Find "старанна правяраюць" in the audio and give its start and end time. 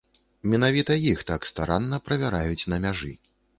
1.51-2.67